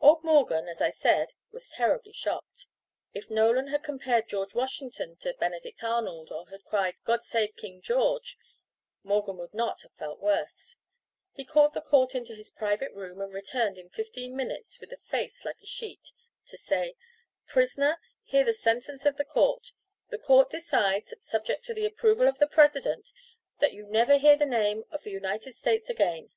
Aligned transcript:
Old 0.00 0.24
Morgan, 0.24 0.68
as 0.68 0.80
I 0.80 0.88
said, 0.88 1.34
was 1.52 1.68
terribly 1.68 2.14
shocked. 2.14 2.66
If 3.12 3.28
Nolan 3.28 3.66
had 3.66 3.82
compared 3.82 4.26
George 4.26 4.54
Washington 4.54 5.16
to 5.16 5.34
Benedict 5.34 5.84
Arnold, 5.84 6.32
or 6.32 6.48
had 6.48 6.64
cried, 6.64 6.94
"God 7.04 7.22
save 7.22 7.54
King 7.56 7.82
George," 7.82 8.38
Morgan 9.02 9.36
would 9.36 9.52
not 9.52 9.82
have 9.82 9.92
felt 9.92 10.18
worse. 10.18 10.76
He 11.34 11.44
called 11.44 11.74
the 11.74 11.82
court 11.82 12.14
into 12.14 12.34
his 12.34 12.50
private 12.50 12.90
room, 12.94 13.20
and 13.20 13.34
returned 13.34 13.76
in 13.76 13.90
fifteen 13.90 14.34
minutes, 14.34 14.80
with 14.80 14.94
a 14.94 14.96
face 14.96 15.44
like 15.44 15.60
a 15.60 15.66
sheet, 15.66 16.10
to 16.46 16.56
say: 16.56 16.96
"Prisoner, 17.46 18.00
hear 18.24 18.44
the 18.44 18.54
sentence 18.54 19.04
of 19.04 19.18
the 19.18 19.26
Court! 19.26 19.72
The 20.08 20.16
Court 20.18 20.48
decides, 20.48 21.12
subject 21.20 21.66
to 21.66 21.74
the 21.74 21.84
approval 21.84 22.26
of 22.26 22.38
the 22.38 22.46
President, 22.48 23.10
that 23.58 23.74
you 23.74 23.86
never 23.86 24.16
hear 24.16 24.36
the 24.36 24.46
name 24.46 24.84
of 24.90 25.02
the 25.02 25.10
United 25.12 25.54
States 25.54 25.90
again." 25.90 26.30